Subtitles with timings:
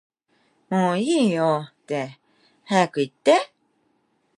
[0.71, 2.17] もういいよって
[2.65, 3.53] 早く言って